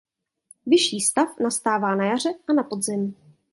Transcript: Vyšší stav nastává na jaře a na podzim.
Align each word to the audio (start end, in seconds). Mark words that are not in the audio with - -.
Vyšší 0.65 0.99
stav 1.01 1.27
nastává 1.39 1.95
na 1.95 2.05
jaře 2.05 2.29
a 2.49 2.53
na 2.53 2.63
podzim. 2.63 3.15